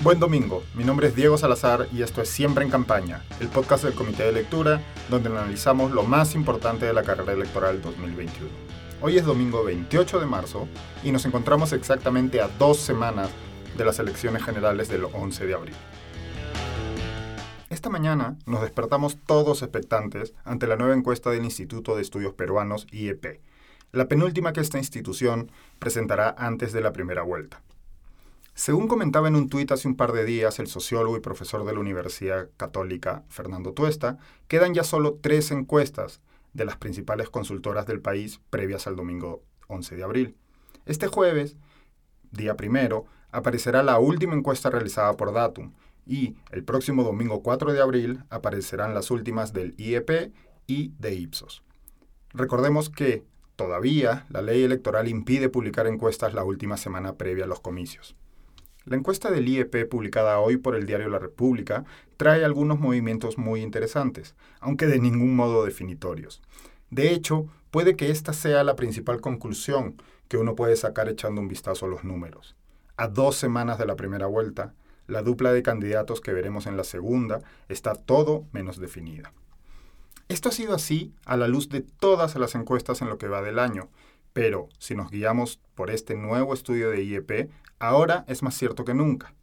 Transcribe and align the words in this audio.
Buen 0.00 0.20
domingo, 0.20 0.62
mi 0.76 0.84
nombre 0.84 1.08
es 1.08 1.16
Diego 1.16 1.36
Salazar 1.36 1.88
y 1.92 2.02
esto 2.02 2.22
es 2.22 2.28
Siempre 2.28 2.64
en 2.64 2.70
Campaña, 2.70 3.24
el 3.40 3.48
podcast 3.48 3.82
del 3.82 3.94
Comité 3.94 4.22
de 4.22 4.32
Lectura 4.32 4.80
donde 5.10 5.28
analizamos 5.28 5.90
lo 5.90 6.04
más 6.04 6.36
importante 6.36 6.86
de 6.86 6.92
la 6.92 7.02
carrera 7.02 7.32
electoral 7.32 7.82
2021. 7.82 8.48
Hoy 9.00 9.18
es 9.18 9.24
domingo 9.24 9.64
28 9.64 10.20
de 10.20 10.26
marzo 10.26 10.68
y 11.02 11.10
nos 11.10 11.24
encontramos 11.24 11.72
exactamente 11.72 12.40
a 12.40 12.46
dos 12.46 12.78
semanas 12.78 13.28
de 13.76 13.84
las 13.84 13.98
elecciones 13.98 14.44
generales 14.44 14.88
del 14.88 15.04
11 15.04 15.46
de 15.46 15.54
abril. 15.54 15.74
Esta 17.68 17.90
mañana 17.90 18.36
nos 18.46 18.62
despertamos 18.62 19.18
todos 19.26 19.62
expectantes 19.62 20.32
ante 20.44 20.68
la 20.68 20.76
nueva 20.76 20.94
encuesta 20.94 21.30
del 21.30 21.44
Instituto 21.44 21.96
de 21.96 22.02
Estudios 22.02 22.34
Peruanos 22.34 22.86
IEP, 22.92 23.40
la 23.90 24.06
penúltima 24.06 24.52
que 24.52 24.60
esta 24.60 24.78
institución 24.78 25.50
presentará 25.80 26.36
antes 26.38 26.72
de 26.72 26.82
la 26.82 26.92
primera 26.92 27.22
vuelta. 27.22 27.62
Según 28.58 28.88
comentaba 28.88 29.28
en 29.28 29.36
un 29.36 29.48
tuit 29.48 29.70
hace 29.70 29.86
un 29.86 29.94
par 29.94 30.10
de 30.10 30.24
días 30.24 30.58
el 30.58 30.66
sociólogo 30.66 31.16
y 31.16 31.20
profesor 31.20 31.64
de 31.64 31.72
la 31.72 31.78
Universidad 31.78 32.50
Católica 32.56 33.22
Fernando 33.28 33.72
Tuesta, 33.72 34.18
quedan 34.48 34.74
ya 34.74 34.82
solo 34.82 35.14
tres 35.22 35.52
encuestas 35.52 36.20
de 36.54 36.64
las 36.64 36.76
principales 36.76 37.30
consultoras 37.30 37.86
del 37.86 38.00
país 38.00 38.40
previas 38.50 38.88
al 38.88 38.96
domingo 38.96 39.44
11 39.68 39.94
de 39.94 40.02
abril. 40.02 40.36
Este 40.86 41.06
jueves, 41.06 41.56
día 42.32 42.56
primero, 42.56 43.06
aparecerá 43.30 43.84
la 43.84 44.00
última 44.00 44.34
encuesta 44.34 44.70
realizada 44.70 45.16
por 45.16 45.32
Datum 45.32 45.72
y 46.04 46.34
el 46.50 46.64
próximo 46.64 47.04
domingo 47.04 47.44
4 47.44 47.72
de 47.72 47.80
abril 47.80 48.24
aparecerán 48.28 48.92
las 48.92 49.12
últimas 49.12 49.52
del 49.52 49.76
IEP 49.78 50.32
y 50.66 50.94
de 50.98 51.14
Ipsos. 51.14 51.62
Recordemos 52.30 52.90
que 52.90 53.24
todavía 53.54 54.26
la 54.30 54.42
ley 54.42 54.64
electoral 54.64 55.06
impide 55.06 55.48
publicar 55.48 55.86
encuestas 55.86 56.34
la 56.34 56.42
última 56.42 56.76
semana 56.76 57.14
previa 57.14 57.44
a 57.44 57.48
los 57.48 57.60
comicios. 57.60 58.16
La 58.88 58.96
encuesta 58.96 59.30
del 59.30 59.46
IEP 59.46 59.86
publicada 59.86 60.38
hoy 60.38 60.56
por 60.56 60.74
el 60.74 60.86
diario 60.86 61.10
La 61.10 61.18
República 61.18 61.84
trae 62.16 62.42
algunos 62.42 62.80
movimientos 62.80 63.36
muy 63.36 63.60
interesantes, 63.60 64.34
aunque 64.60 64.86
de 64.86 64.98
ningún 64.98 65.36
modo 65.36 65.66
definitorios. 65.66 66.40
De 66.88 67.10
hecho, 67.10 67.48
puede 67.70 67.96
que 67.96 68.10
esta 68.10 68.32
sea 68.32 68.64
la 68.64 68.76
principal 68.76 69.20
conclusión 69.20 70.00
que 70.28 70.38
uno 70.38 70.54
puede 70.54 70.74
sacar 70.74 71.10
echando 71.10 71.42
un 71.42 71.48
vistazo 71.48 71.84
a 71.84 71.88
los 71.90 72.02
números. 72.02 72.56
A 72.96 73.08
dos 73.08 73.36
semanas 73.36 73.78
de 73.78 73.84
la 73.84 73.94
primera 73.94 74.26
vuelta, 74.26 74.72
la 75.06 75.20
dupla 75.20 75.52
de 75.52 75.62
candidatos 75.62 76.22
que 76.22 76.32
veremos 76.32 76.66
en 76.66 76.78
la 76.78 76.84
segunda 76.84 77.42
está 77.68 77.94
todo 77.94 78.46
menos 78.52 78.80
definida. 78.80 79.34
Esto 80.30 80.48
ha 80.48 80.52
sido 80.52 80.74
así 80.74 81.12
a 81.26 81.36
la 81.36 81.46
luz 81.46 81.68
de 81.68 81.82
todas 81.82 82.36
las 82.36 82.54
encuestas 82.54 83.02
en 83.02 83.10
lo 83.10 83.18
que 83.18 83.28
va 83.28 83.42
del 83.42 83.58
año, 83.58 83.90
pero 84.32 84.70
si 84.78 84.94
nos 84.94 85.10
guiamos 85.10 85.60
por 85.74 85.90
este 85.90 86.14
nuevo 86.14 86.54
estudio 86.54 86.90
de 86.90 87.02
IEP, 87.02 87.50
ahora 87.78 88.24
es 88.28 88.42
más 88.42 88.56
cierto 88.56 88.84
que 88.84 88.94
nunca. 88.94 89.34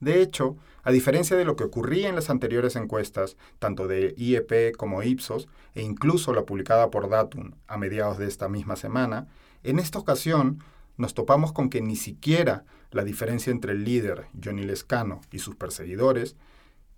De 0.00 0.20
hecho, 0.20 0.56
a 0.82 0.90
diferencia 0.90 1.36
de 1.36 1.44
lo 1.44 1.54
que 1.54 1.64
ocurría 1.64 2.08
en 2.08 2.16
las 2.16 2.28
anteriores 2.28 2.74
encuestas, 2.74 3.36
tanto 3.60 3.86
de 3.86 4.14
IEP 4.16 4.76
como 4.76 5.02
Ipsos, 5.02 5.48
e 5.74 5.82
incluso 5.82 6.32
la 6.32 6.44
publicada 6.44 6.90
por 6.90 7.08
Datum 7.08 7.52
a 7.68 7.78
mediados 7.78 8.18
de 8.18 8.26
esta 8.26 8.48
misma 8.48 8.74
semana, 8.74 9.28
en 9.62 9.78
esta 9.78 10.00
ocasión 10.00 10.58
nos 10.96 11.14
topamos 11.14 11.52
con 11.52 11.70
que 11.70 11.80
ni 11.80 11.94
siquiera 11.94 12.64
la 12.90 13.04
diferencia 13.04 13.52
entre 13.52 13.72
el 13.72 13.84
líder, 13.84 14.26
Johnny 14.42 14.64
Lescano, 14.64 15.20
y 15.30 15.38
sus 15.38 15.54
perseguidores 15.54 16.36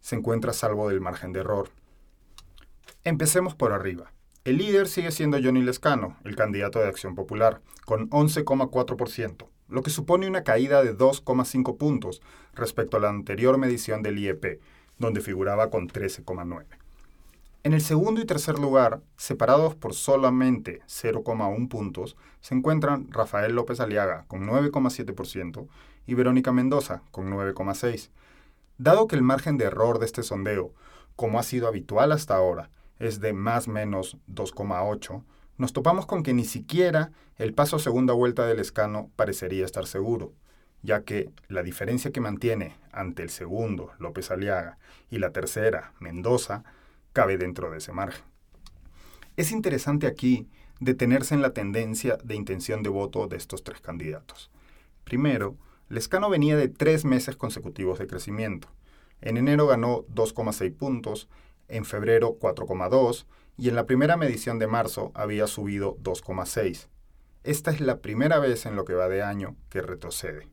se 0.01 0.17
encuentra 0.17 0.53
salvo 0.53 0.89
del 0.89 1.01
margen 1.01 1.33
de 1.33 1.41
error. 1.41 1.69
Empecemos 3.05 3.55
por 3.55 3.73
arriba. 3.73 4.13
El 4.45 4.59
líder 4.59 4.89
sigue 4.89 5.11
siendo 5.11 5.39
Johnny 5.43 5.63
Lescano, 5.63 6.17
el 6.25 6.37
candidato 6.37 6.79
de 6.79 6.89
Acción 6.89 7.15
Popular, 7.15 7.61
con 7.85 8.11
11,4%, 8.11 9.47
lo 9.75 9.83
que 9.83 9.91
supone 9.91 10.29
una 10.29 10.45
caída 10.45 10.85
de 10.85 10.97
2,5 10.97 11.77
puntos 11.77 12.23
respecto 12.55 12.97
a 12.97 13.01
la 13.01 13.09
anterior 13.09 13.59
medición 13.59 14.05
del 14.05 14.21
IEP, 14.21 14.61
donde 14.99 15.21
figuraba 15.21 15.69
con 15.69 15.89
13,9. 15.89 16.65
En 17.65 17.73
el 17.73 17.81
segundo 17.81 18.21
y 18.21 18.25
tercer 18.25 18.61
lugar, 18.61 19.01
separados 19.17 19.75
por 19.75 19.93
solamente 19.95 20.81
0,1 20.87 21.69
puntos, 21.69 22.17
se 22.41 22.55
encuentran 22.55 23.11
Rafael 23.11 23.57
López 23.57 23.81
Aliaga 23.81 24.27
con 24.29 24.47
9,7% 24.47 25.67
y 26.07 26.15
Verónica 26.15 26.53
Mendoza 26.53 27.03
con 27.11 27.29
9,6%. 27.33 28.11
Dado 28.79 29.09
que 29.09 29.17
el 29.17 29.23
margen 29.23 29.59
de 29.59 29.65
error 29.65 29.99
de 29.99 30.07
este 30.07 30.23
sondeo, 30.23 30.73
como 31.17 31.41
ha 31.41 31.43
sido 31.43 31.67
habitual 31.67 32.13
hasta 32.13 32.37
ahora, 32.37 32.71
es 33.01 33.19
de 33.19 33.33
más 33.33 33.67
menos 33.67 34.19
2,8, 34.33 35.25
nos 35.57 35.73
topamos 35.73 36.07
con 36.07 36.23
que 36.23 36.35
ni 36.35 36.45
siquiera 36.45 37.13
el 37.37 37.55
paso 37.55 37.77
a 37.77 37.81
segunda 37.81 38.13
vuelta 38.13 38.47
del 38.47 38.61
escano 38.61 39.11
parecería 39.17 39.65
estar 39.65 39.87
seguro, 39.87 40.33
ya 40.83 41.03
que 41.03 41.31
la 41.49 41.63
diferencia 41.63 42.13
que 42.13 42.21
mantiene 42.21 42.77
ante 42.93 43.23
el 43.23 43.31
segundo, 43.31 43.93
López 43.99 44.31
Aliaga, 44.31 44.79
y 45.11 45.19
la 45.19 45.31
tercera, 45.31 45.93
Mendoza, 46.01 46.65
cabe 47.13 47.39
dentro 47.39 47.71
de 47.71 47.79
ese 47.79 47.93
margen. 47.93 48.25
Es 49.37 49.51
interesante 49.51 50.07
aquí 50.07 50.49
detenerse 50.81 51.35
en 51.35 51.43
la 51.43 51.53
tendencia 51.53 52.19
de 52.23 52.35
intención 52.35 52.83
de 52.83 52.91
voto 52.91 53.27
de 53.27 53.37
estos 53.37 53.65
tres 53.65 53.81
candidatos. 53.81 54.51
Primero, 55.05 55.57
Lescano 55.89 56.31
venía 56.31 56.57
de 56.57 56.69
tres 56.69 57.05
meses 57.05 57.37
consecutivos 57.37 57.99
de 57.99 58.07
crecimiento. 58.07 58.69
En 59.21 59.37
enero 59.37 59.67
ganó 59.67 60.05
2,6 60.15 60.75
puntos, 60.75 61.29
en 61.69 61.85
febrero 61.85 62.39
4,2 62.39 63.27
y 63.57 63.69
en 63.69 63.75
la 63.75 63.87
primera 63.87 64.17
medición 64.17 64.59
de 64.59 64.67
marzo 64.67 65.13
había 65.15 65.47
subido 65.47 65.97
2,6. 65.99 66.89
Esta 67.45 67.71
es 67.71 67.81
la 67.81 67.99
primera 68.01 68.39
vez 68.39 68.67
en 68.67 68.75
lo 68.75 68.85
que 68.85 68.95
va 68.95 69.09
de 69.09 69.23
año 69.23 69.57
que 69.69 69.83
retrocede. 69.83 70.49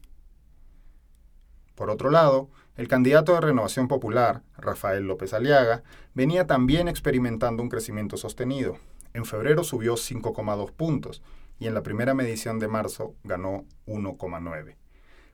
Por 1.75 1.89
otro 1.89 2.11
lado, 2.11 2.49
el 2.75 2.87
candidato 2.87 3.33
de 3.33 3.41
Renovación 3.41 3.87
Popular, 3.87 4.43
Rafael 4.57 5.07
López 5.07 5.33
Aliaga, 5.33 5.83
venía 6.13 6.47
también 6.47 6.87
experimentando 6.87 7.63
un 7.63 7.69
crecimiento 7.69 8.17
sostenido. 8.17 8.77
En 9.13 9.25
febrero 9.25 9.63
subió 9.63 9.95
5,2 9.95 10.71
puntos 10.71 11.21
y 11.59 11.67
en 11.67 11.73
la 11.73 11.83
primera 11.83 12.13
medición 12.13 12.59
de 12.59 12.67
marzo 12.67 13.15
ganó 13.23 13.65
1,9. 13.87 14.75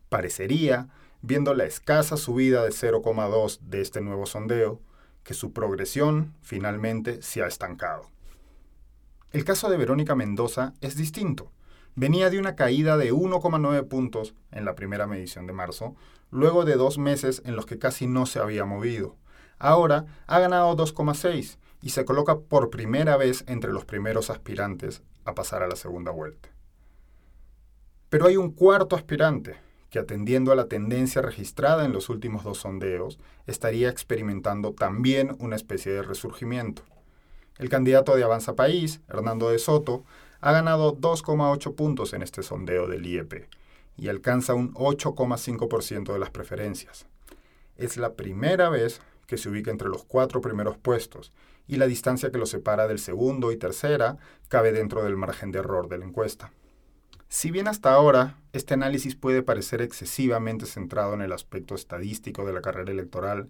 Parecería, 0.10 0.90
viendo 1.22 1.54
la 1.54 1.66
escasa 1.66 2.18
subida 2.18 2.64
de 2.64 2.70
0,2 2.70 3.60
de 3.62 3.82
este 3.82 4.02
nuevo 4.02 4.26
sondeo, 4.26 4.80
que 5.28 5.34
su 5.34 5.52
progresión 5.52 6.34
finalmente 6.42 7.22
se 7.22 7.44
ha 7.44 7.48
estancado. 7.48 8.04
El 9.34 9.44
caso 9.44 9.70
de 9.70 9.76
Verónica 9.76 10.16
Mendoza 10.16 10.74
es 10.80 10.96
distinto. 10.96 11.52
Venía 11.96 12.30
de 12.30 12.40
una 12.40 12.56
caída 12.56 12.96
de 12.96 13.12
1,9 13.12 13.90
puntos 13.90 14.36
en 14.54 14.64
la 14.64 14.74
primera 14.74 15.06
medición 15.06 15.46
de 15.46 15.52
marzo, 15.52 15.98
luego 16.32 16.64
de 16.64 16.78
dos 16.78 16.98
meses 16.98 17.42
en 17.44 17.58
los 17.58 17.66
que 17.66 17.78
casi 17.78 18.08
no 18.08 18.26
se 18.26 18.40
había 18.40 18.64
movido. 18.64 19.18
Ahora 19.60 20.06
ha 20.28 20.40
ganado 20.40 20.78
2,6 20.78 21.58
y 21.82 21.90
se 21.90 22.06
coloca 22.06 22.40
por 22.40 22.70
primera 22.70 23.18
vez 23.18 23.44
entre 23.48 23.74
los 23.74 23.84
primeros 23.84 24.30
aspirantes 24.30 25.04
a 25.26 25.36
pasar 25.36 25.62
a 25.62 25.68
la 25.68 25.76
segunda 25.76 26.12
vuelta. 26.12 26.48
Pero 28.08 28.28
hay 28.28 28.38
un 28.38 28.52
cuarto 28.52 28.96
aspirante, 28.96 29.58
que 29.90 30.00
atendiendo 30.00 30.52
a 30.52 30.56
la 30.56 30.68
tendencia 30.68 31.22
registrada 31.22 31.86
en 31.86 31.94
los 31.94 32.10
últimos 32.10 32.44
dos 32.44 32.60
sondeos, 32.60 33.20
estaría 33.46 33.90
experimentando 33.90 34.74
también 34.74 35.36
una 35.40 35.56
especie 35.56 35.92
de 35.92 36.02
resurgimiento. 36.02 36.84
El 37.58 37.70
candidato 37.70 38.16
de 38.16 38.24
Avanza 38.24 38.56
País, 38.56 39.02
Hernando 39.08 39.50
de 39.50 39.60
Soto, 39.60 40.04
ha 40.42 40.52
ganado 40.52 40.96
2,8 40.96 41.76
puntos 41.76 42.14
en 42.14 42.22
este 42.22 42.44
sondeo 42.44 42.88
del 42.88 43.06
IEP 43.06 43.48
y 43.98 44.10
alcanza 44.10 44.54
un 44.54 44.74
8,5% 44.76 46.14
de 46.14 46.20
las 46.20 46.30
preferencias. 46.30 47.08
Es 47.78 47.98
la 47.98 48.14
primera 48.14 48.70
vez 48.70 49.02
que 49.26 49.38
se 49.38 49.50
ubica 49.50 49.72
entre 49.72 49.90
los 49.90 50.04
cuatro 50.04 50.42
primeros 50.42 50.78
puestos 50.78 51.32
y 51.68 51.78
la 51.78 51.88
distancia 51.88 52.32
que 52.32 52.38
lo 52.38 52.46
separa 52.46 52.88
del 52.88 53.00
segundo 53.00 53.52
y 53.52 53.58
tercera 53.58 54.18
cabe 54.48 54.72
dentro 54.72 55.04
del 55.04 55.18
margen 55.18 55.52
de 55.52 55.60
error 55.60 55.90
de 55.90 55.98
la 55.98 56.06
encuesta. 56.06 56.52
Si 57.30 57.52
bien 57.52 57.68
hasta 57.68 57.94
ahora 57.94 58.38
este 58.54 58.74
análisis 58.74 59.16
puede 59.16 59.44
parecer 59.44 59.82
excesivamente 59.82 60.66
centrado 60.66 61.14
en 61.14 61.22
el 61.22 61.34
aspecto 61.34 61.76
estadístico 61.76 62.46
de 62.46 62.54
la 62.54 62.62
carrera 62.62 62.92
electoral, 62.92 63.50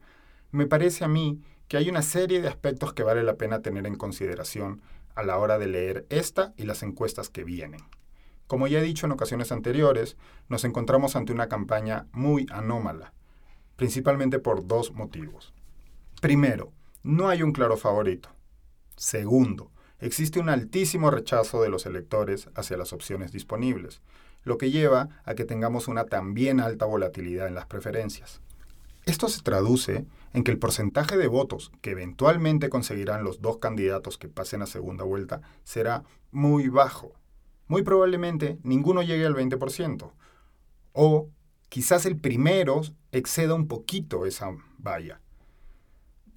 me 0.51 0.65
parece 0.65 1.05
a 1.05 1.07
mí 1.07 1.41
que 1.67 1.77
hay 1.77 1.89
una 1.89 2.01
serie 2.01 2.41
de 2.41 2.47
aspectos 2.47 2.93
que 2.93 3.03
vale 3.03 3.23
la 3.23 3.35
pena 3.35 3.61
tener 3.61 3.85
en 3.85 3.95
consideración 3.95 4.81
a 5.13 5.23
la 5.23 5.37
hora 5.37 5.59
de 5.59 5.67
leer 5.67 6.05
esta 6.09 6.53
y 6.57 6.63
las 6.63 6.81
encuestas 6.81 7.29
que 7.29 7.43
vienen. 7.43 7.81
Como 8.47 8.67
ya 8.67 8.79
he 8.79 8.83
dicho 8.83 9.05
en 9.05 9.11
ocasiones 9.11 9.51
anteriores, 9.51 10.17
nos 10.47 10.63
encontramos 10.63 11.15
ante 11.15 11.33
una 11.33 11.49
campaña 11.49 12.07
muy 12.13 12.47
anómala, 12.49 13.13
principalmente 13.75 14.39
por 14.39 14.65
dos 14.65 14.93
motivos. 14.93 15.53
Primero, 16.21 16.71
no 17.03 17.29
hay 17.29 17.43
un 17.43 17.51
claro 17.51 17.77
favorito. 17.77 18.29
Segundo, 18.95 19.71
existe 19.99 20.39
un 20.39 20.49
altísimo 20.49 21.11
rechazo 21.11 21.61
de 21.61 21.69
los 21.69 21.85
electores 21.85 22.49
hacia 22.55 22.77
las 22.77 22.93
opciones 22.93 23.31
disponibles, 23.31 24.01
lo 24.43 24.57
que 24.57 24.71
lleva 24.71 25.09
a 25.25 25.35
que 25.35 25.45
tengamos 25.45 25.87
una 25.87 26.05
también 26.05 26.59
alta 26.59 26.85
volatilidad 26.85 27.47
en 27.47 27.55
las 27.55 27.65
preferencias. 27.65 28.41
Esto 29.05 29.29
se 29.29 29.41
traduce 29.41 30.05
en 30.33 30.43
que 30.43 30.51
el 30.51 30.59
porcentaje 30.59 31.17
de 31.17 31.27
votos 31.27 31.71
que 31.81 31.91
eventualmente 31.91 32.69
conseguirán 32.69 33.23
los 33.23 33.41
dos 33.41 33.57
candidatos 33.57 34.17
que 34.17 34.27
pasen 34.27 34.61
a 34.61 34.65
segunda 34.65 35.03
vuelta 35.03 35.41
será 35.63 36.03
muy 36.31 36.67
bajo. 36.67 37.13
Muy 37.67 37.83
probablemente 37.83 38.59
ninguno 38.63 39.01
llegue 39.01 39.25
al 39.25 39.35
20%, 39.35 40.11
o 40.93 41.29
Quizás 41.69 42.05
el 42.05 42.17
primero 42.17 42.81
exceda 43.11 43.53
un 43.53 43.67
poquito 43.67 44.25
esa 44.25 44.55
valla. 44.77 45.19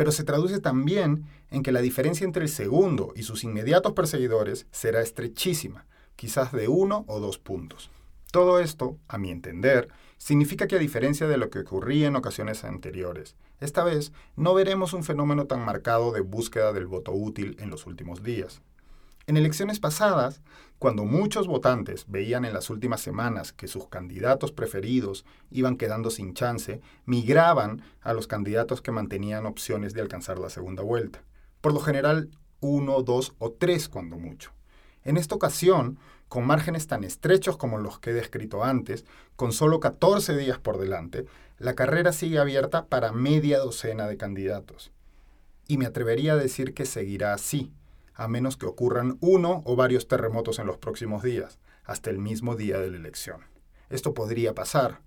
Pero 0.01 0.13
se 0.13 0.25
traduce 0.25 0.61
también 0.61 1.27
en 1.51 1.63
que 1.63 1.73
la 1.73 1.83
diferencia 1.83 2.25
entre 2.25 2.45
el 2.45 2.49
segundo 2.49 3.13
y 3.15 3.23
sus 3.23 3.45
inmediatos 3.45 3.93
perseguidores 3.93 4.67
será 4.71 5.03
estrechísima, 5.03 5.85
quizás 6.17 6.53
de 6.53 6.69
uno 6.69 7.05
o 7.07 7.21
dos 7.21 7.37
puntos. 7.37 7.91
Todo 8.33 8.61
esto, 8.61 8.97
a 9.09 9.19
mi 9.19 9.31
entender, 9.31 9.89
significa 10.17 10.67
que 10.67 10.77
a 10.77 10.79
diferencia 10.79 11.29
de 11.29 11.37
lo 11.37 11.51
que 11.51 11.59
ocurría 11.59 12.07
en 12.07 12.17
ocasiones 12.17 12.65
anteriores, 12.65 13.37
esta 13.61 13.85
vez 13.85 14.15
no 14.37 14.55
veremos 14.55 14.95
un 14.95 15.05
fenómeno 15.05 15.45
tan 15.45 15.63
marcado 15.67 16.13
de 16.13 16.23
búsqueda 16.23 16.73
del 16.73 16.87
voto 16.87 17.13
útil 17.13 17.59
en 17.61 17.69
los 17.69 17.85
últimos 17.85 18.23
días. 18.23 18.63
En 19.31 19.37
elecciones 19.37 19.79
pasadas, 19.79 20.41
cuando 20.81 21.05
muchos 21.05 21.47
votantes 21.47 22.07
veían 22.09 22.45
en 22.45 22.53
las 22.53 22.69
últimas 22.69 23.01
semanas 23.01 23.53
que 23.53 23.69
sus 23.69 23.87
candidatos 23.87 24.51
preferidos 24.51 25.25
iban 25.53 25.77
quedando 25.77 26.11
sin 26.11 26.35
chance, 26.35 26.81
migraban 27.07 27.81
a 28.01 28.13
los 28.13 28.27
candidatos 28.27 28.83
que 28.83 28.91
mantenían 28.91 29.47
opciones 29.47 29.95
de 29.95 30.01
alcanzar 30.01 30.41
la 30.41 30.51
segunda 30.51 30.83
vuelta. 30.83 31.23
Por 31.61 31.73
lo 31.73 31.79
general, 31.79 32.29
uno, 32.59 33.03
dos 33.03 33.35
o 33.39 33.53
tres 33.53 33.89
cuando 33.89 34.19
mucho. 34.19 34.51
En 35.05 35.17
esta 35.17 35.37
ocasión, 35.37 36.01
con 36.27 36.45
márgenes 36.45 36.89
tan 36.89 37.05
estrechos 37.05 37.57
como 37.57 37.79
los 37.79 38.01
que 38.01 38.11
he 38.11 38.15
descrito 38.15 38.65
antes, 38.65 39.05
con 39.37 39.53
solo 39.53 39.79
14 39.79 40.37
días 40.37 40.59
por 40.59 40.77
delante, 40.77 41.27
la 41.61 41.77
carrera 41.77 42.11
sigue 42.11 42.41
abierta 42.41 42.87
para 42.87 43.13
media 43.13 43.61
docena 43.61 44.09
de 44.09 44.17
candidatos. 44.17 44.91
Y 45.69 45.79
me 45.79 45.87
atrevería 45.87 46.33
a 46.33 46.37
decir 46.37 46.75
que 46.75 46.85
seguirá 46.85 47.33
así 47.33 47.71
a 48.21 48.29
menos 48.29 48.59
que 48.59 48.67
ocurran 48.67 49.17
uno 49.23 49.63
o 49.65 49.77
varios 49.77 50.07
terremotos 50.07 50.59
en 50.59 50.67
los 50.67 50.77
próximos 50.77 51.23
días, 51.23 51.59
hasta 51.85 52.11
el 52.11 52.19
mismo 52.19 52.55
día 52.55 52.79
de 52.79 52.91
la 52.91 52.99
elección. 52.99 53.47
Esto 53.89 54.13
podría 54.13 54.55
pasar. 54.55 55.01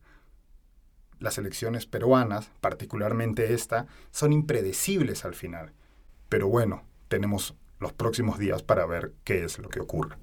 Las 1.20 1.38
elecciones 1.38 1.86
peruanas, 1.86 2.50
particularmente 2.60 3.54
esta, 3.54 3.86
son 4.10 4.34
impredecibles 4.34 5.26
al 5.26 5.36
final. 5.36 5.74
Pero 6.28 6.48
bueno, 6.48 6.86
tenemos 7.08 7.54
los 7.80 7.94
próximos 7.94 8.40
días 8.40 8.64
para 8.64 8.88
ver 8.88 9.14
qué 9.24 9.44
es 9.44 9.60
lo 9.60 9.70
que 9.70 9.80
ocurre. 9.80 10.18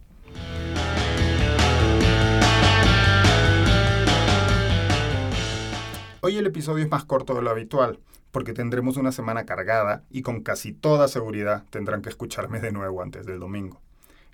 Hoy 6.22 6.36
el 6.36 6.46
episodio 6.46 6.84
es 6.84 6.90
más 6.90 7.06
corto 7.06 7.32
de 7.32 7.40
lo 7.40 7.48
habitual, 7.48 7.98
porque 8.30 8.52
tendremos 8.52 8.98
una 8.98 9.10
semana 9.10 9.46
cargada 9.46 10.04
y 10.10 10.20
con 10.20 10.42
casi 10.42 10.74
toda 10.74 11.08
seguridad 11.08 11.64
tendrán 11.70 12.02
que 12.02 12.10
escucharme 12.10 12.60
de 12.60 12.72
nuevo 12.72 13.00
antes 13.00 13.24
del 13.24 13.40
domingo. 13.40 13.80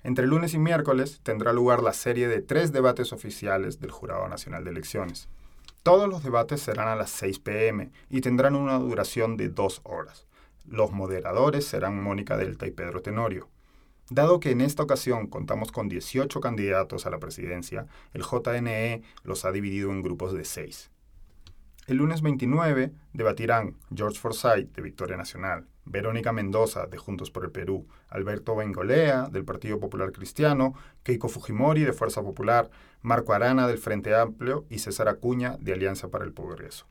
Entre 0.03 0.27
lunes 0.27 0.53
y 0.53 0.57
miércoles 0.57 1.21
tendrá 1.23 1.53
lugar 1.53 1.81
la 1.81 1.93
serie 1.93 2.27
de 2.27 2.41
tres 2.41 2.73
debates 2.73 3.13
oficiales 3.13 3.79
del 3.79 3.91
Jurado 3.91 4.27
Nacional 4.27 4.65
de 4.65 4.71
Elecciones. 4.71 5.29
Todos 5.81 6.09
los 6.09 6.23
debates 6.23 6.61
serán 6.61 6.89
a 6.89 6.97
las 6.97 7.09
6 7.11 7.39
pm 7.39 7.89
y 8.09 8.19
tendrán 8.19 8.57
una 8.57 8.77
duración 8.79 9.37
de 9.37 9.47
dos 9.47 9.79
horas. 9.85 10.27
Los 10.65 10.91
moderadores 10.91 11.65
serán 11.65 12.03
Mónica 12.03 12.35
Delta 12.35 12.67
y 12.67 12.71
Pedro 12.71 13.01
Tenorio. 13.01 13.47
Dado 14.09 14.41
que 14.41 14.51
en 14.51 14.59
esta 14.59 14.83
ocasión 14.83 15.27
contamos 15.27 15.71
con 15.71 15.87
18 15.87 16.41
candidatos 16.41 17.05
a 17.05 17.11
la 17.11 17.19
presidencia, 17.19 17.87
el 18.13 18.23
JNE 18.23 19.03
los 19.23 19.45
ha 19.45 19.53
dividido 19.53 19.91
en 19.91 20.01
grupos 20.01 20.33
de 20.33 20.43
6. 20.43 20.91
El 21.87 21.97
lunes 21.97 22.21
29 22.21 22.91
debatirán 23.13 23.77
George 23.95 24.19
Forsyth, 24.19 24.75
de 24.75 24.81
Victoria 24.81 25.15
Nacional, 25.15 25.67
Verónica 25.85 26.33
Mendoza, 26.33 26.85
de 26.85 26.97
Juntos 26.97 27.31
por 27.31 27.45
el 27.45 27.51
Perú, 27.51 27.87
Alberto 28.09 28.57
Bengolea, 28.57 29.29
del 29.31 29.45
Partido 29.45 29.79
Popular 29.79 30.11
Cristiano, 30.11 30.73
Keiko 31.03 31.29
Fujimori, 31.29 31.85
de 31.85 31.93
Fuerza 31.93 32.21
Popular, 32.21 32.69
Marco 33.01 33.31
Arana, 33.31 33.69
del 33.69 33.77
Frente 33.77 34.13
Amplio 34.13 34.65
y 34.69 34.79
César 34.79 35.07
Acuña, 35.07 35.55
de 35.61 35.71
Alianza 35.71 36.09
para 36.09 36.25
el 36.25 36.33
Progreso. 36.33 36.87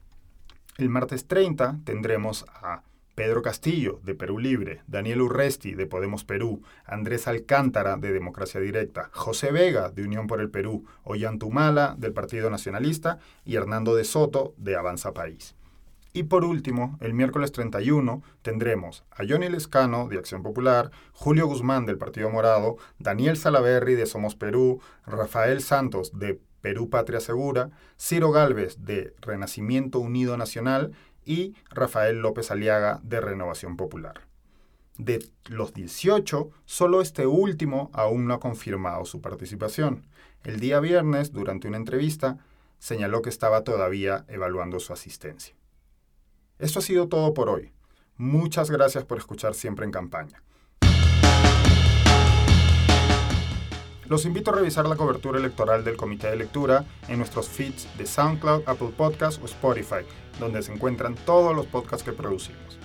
El 0.78 0.88
martes 0.88 1.26
30 1.26 1.80
tendremos 1.84 2.46
a 2.48 2.82
Pedro 3.16 3.40
Castillo, 3.40 3.98
de 4.04 4.14
Perú 4.14 4.38
Libre, 4.38 4.82
Daniel 4.86 5.22
Urresti, 5.22 5.74
de 5.74 5.86
Podemos 5.86 6.24
Perú, 6.24 6.62
Andrés 6.84 7.26
Alcántara, 7.26 7.96
de 7.96 8.12
Democracia 8.12 8.60
Directa, 8.60 9.08
José 9.10 9.50
Vega, 9.50 9.90
de 9.90 10.04
Unión 10.04 10.26
por 10.26 10.42
el 10.42 10.50
Perú, 10.50 10.84
Ollantumala, 11.02 11.96
del 11.98 12.12
Partido 12.12 12.50
Nacionalista, 12.50 13.18
y 13.42 13.56
Hernando 13.56 13.96
de 13.96 14.04
Soto, 14.04 14.52
de 14.58 14.76
Avanza 14.76 15.14
País. 15.14 15.56
Y 16.12 16.24
por 16.24 16.44
último, 16.44 16.98
el 17.00 17.14
miércoles 17.14 17.52
31 17.52 18.22
tendremos 18.42 19.04
a 19.10 19.24
Johnny 19.26 19.48
Lescano, 19.48 20.08
de 20.08 20.18
Acción 20.18 20.42
Popular, 20.42 20.90
Julio 21.12 21.46
Guzmán, 21.46 21.86
del 21.86 21.96
Partido 21.96 22.28
Morado, 22.28 22.76
Daniel 22.98 23.38
Salaverri, 23.38 23.94
de 23.94 24.04
Somos 24.04 24.36
Perú, 24.36 24.82
Rafael 25.06 25.62
Santos, 25.62 26.18
de 26.18 26.38
Perú 26.66 26.90
Patria 26.90 27.20
Segura, 27.20 27.70
Ciro 27.96 28.32
Galvez, 28.32 28.84
de 28.84 29.14
Renacimiento 29.20 30.00
Unido 30.00 30.36
Nacional, 30.36 30.92
y 31.26 31.54
Rafael 31.68 32.20
López 32.20 32.50
Aliaga 32.50 33.00
de 33.02 33.20
Renovación 33.20 33.76
Popular. 33.76 34.22
De 34.96 35.28
los 35.50 35.74
18, 35.74 36.50
solo 36.64 37.02
este 37.02 37.26
último 37.26 37.90
aún 37.92 38.26
no 38.26 38.32
ha 38.32 38.40
confirmado 38.40 39.04
su 39.04 39.20
participación. 39.20 40.06
El 40.42 40.58
día 40.58 40.80
viernes, 40.80 41.32
durante 41.32 41.68
una 41.68 41.76
entrevista, 41.76 42.38
señaló 42.78 43.20
que 43.20 43.28
estaba 43.28 43.64
todavía 43.64 44.24
evaluando 44.28 44.80
su 44.80 44.94
asistencia. 44.94 45.54
Esto 46.58 46.78
ha 46.78 46.82
sido 46.82 47.08
todo 47.08 47.34
por 47.34 47.50
hoy. 47.50 47.72
Muchas 48.16 48.70
gracias 48.70 49.04
por 49.04 49.18
escuchar 49.18 49.54
siempre 49.54 49.84
en 49.84 49.90
campaña. 49.90 50.42
Los 54.08 54.24
invito 54.24 54.52
a 54.52 54.54
revisar 54.54 54.86
la 54.86 54.94
cobertura 54.94 55.40
electoral 55.40 55.82
del 55.82 55.96
Comité 55.96 56.28
de 56.28 56.36
Lectura 56.36 56.84
en 57.08 57.18
nuestros 57.18 57.48
feeds 57.48 57.88
de 57.98 58.06
SoundCloud, 58.06 58.62
Apple 58.66 58.92
Podcasts 58.96 59.40
o 59.42 59.46
Spotify, 59.46 60.06
donde 60.38 60.62
se 60.62 60.72
encuentran 60.72 61.16
todos 61.16 61.56
los 61.56 61.66
podcasts 61.66 62.04
que 62.04 62.12
producimos. 62.12 62.78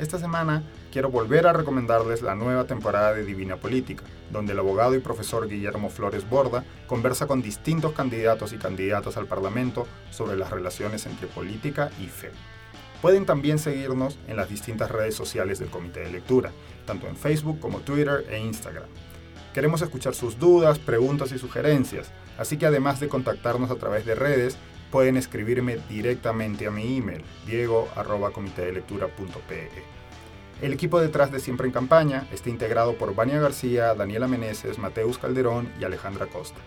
Esta 0.00 0.18
semana 0.18 0.64
quiero 0.90 1.10
volver 1.10 1.46
a 1.46 1.52
recomendarles 1.52 2.22
la 2.22 2.34
nueva 2.34 2.64
temporada 2.64 3.14
de 3.14 3.24
Divina 3.24 3.54
Política, 3.54 4.02
donde 4.32 4.52
el 4.52 4.58
abogado 4.58 4.96
y 4.96 4.98
profesor 4.98 5.48
Guillermo 5.48 5.90
Flores 5.90 6.28
Borda 6.28 6.64
conversa 6.88 7.28
con 7.28 7.40
distintos 7.40 7.92
candidatos 7.92 8.52
y 8.52 8.58
candidatas 8.58 9.16
al 9.16 9.26
Parlamento 9.26 9.86
sobre 10.10 10.36
las 10.36 10.50
relaciones 10.50 11.06
entre 11.06 11.28
política 11.28 11.92
y 12.00 12.06
fe. 12.06 12.32
Pueden 13.00 13.26
también 13.26 13.60
seguirnos 13.60 14.18
en 14.26 14.36
las 14.36 14.48
distintas 14.48 14.90
redes 14.90 15.14
sociales 15.14 15.60
del 15.60 15.70
Comité 15.70 16.00
de 16.00 16.10
Lectura, 16.10 16.50
tanto 16.84 17.06
en 17.06 17.16
Facebook 17.16 17.60
como 17.60 17.78
Twitter 17.78 18.26
e 18.28 18.40
Instagram. 18.40 18.88
Queremos 19.54 19.80
escuchar 19.82 20.14
sus 20.16 20.40
dudas, 20.40 20.80
preguntas 20.80 21.30
y 21.30 21.38
sugerencias, 21.38 22.10
así 22.38 22.56
que 22.56 22.66
además 22.66 22.98
de 22.98 23.06
contactarnos 23.06 23.70
a 23.70 23.76
través 23.76 24.04
de 24.04 24.16
redes, 24.16 24.56
pueden 24.90 25.16
escribirme 25.16 25.78
directamente 25.88 26.66
a 26.66 26.72
mi 26.72 26.96
email, 26.96 27.22
diego.comitedelectura.pe. 27.46 29.70
El 30.60 30.72
equipo 30.72 31.00
detrás 31.00 31.30
de 31.30 31.38
Siempre 31.38 31.68
en 31.68 31.72
Campaña 31.72 32.26
está 32.32 32.50
integrado 32.50 32.98
por 32.98 33.14
Vania 33.14 33.38
García, 33.38 33.94
Daniela 33.94 34.26
Meneses, 34.26 34.80
Mateus 34.80 35.18
Calderón 35.18 35.70
y 35.80 35.84
Alejandra 35.84 36.26
Costa. 36.26 36.58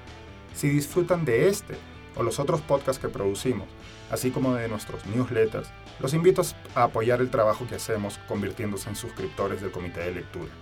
Si 0.53 0.69
disfrutan 0.69 1.25
de 1.25 1.49
este 1.49 1.75
o 2.15 2.23
los 2.23 2.39
otros 2.39 2.61
podcasts 2.61 3.01
que 3.01 3.09
producimos, 3.09 3.67
así 4.09 4.31
como 4.31 4.55
de 4.55 4.69
nuestros 4.69 5.05
newsletters, 5.07 5.67
los 5.99 6.13
invito 6.13 6.41
a 6.73 6.83
apoyar 6.83 7.19
el 7.19 7.31
trabajo 7.31 7.67
que 7.67 7.75
hacemos 7.75 8.17
convirtiéndose 8.29 8.87
en 8.87 8.95
suscriptores 8.95 9.59
del 9.59 9.71
Comité 9.71 9.99
de 9.99 10.13
Lectura 10.13 10.53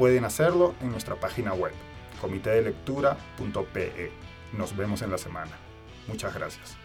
pueden 0.00 0.24
hacerlo 0.24 0.74
en 0.80 0.92
nuestra 0.92 1.16
página 1.16 1.52
web, 1.52 1.74
comitedelectura.pe. 2.22 4.10
Nos 4.56 4.74
vemos 4.74 5.02
en 5.02 5.10
la 5.10 5.18
semana. 5.18 5.52
Muchas 6.08 6.34
gracias. 6.34 6.78